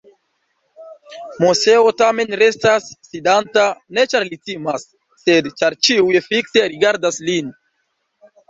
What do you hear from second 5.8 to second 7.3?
ĉiuj fikse rigardas